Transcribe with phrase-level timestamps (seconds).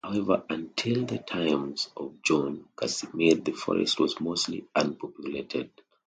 [0.03, 5.69] However, until the times of John Casimir the forest was mostly unpopulated.